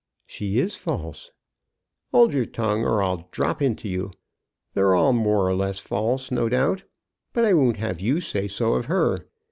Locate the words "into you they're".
3.61-4.95